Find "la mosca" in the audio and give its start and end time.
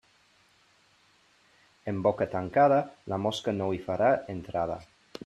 3.13-3.55